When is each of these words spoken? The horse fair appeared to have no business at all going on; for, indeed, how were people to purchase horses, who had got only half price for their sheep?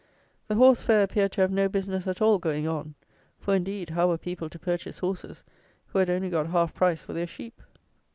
The 0.47 0.55
horse 0.55 0.81
fair 0.81 1.03
appeared 1.03 1.31
to 1.33 1.41
have 1.41 1.51
no 1.51 1.69
business 1.69 2.07
at 2.07 2.23
all 2.23 2.39
going 2.39 2.67
on; 2.67 2.95
for, 3.39 3.53
indeed, 3.53 3.91
how 3.91 4.07
were 4.07 4.17
people 4.17 4.49
to 4.49 4.57
purchase 4.57 4.97
horses, 4.97 5.43
who 5.85 5.99
had 5.99 6.07
got 6.07 6.13
only 6.15 6.29
half 6.51 6.73
price 6.73 7.03
for 7.03 7.13
their 7.13 7.27
sheep? 7.27 7.61